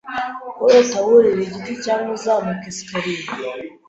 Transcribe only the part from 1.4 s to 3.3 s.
igiti cyangwa uzamuka escalier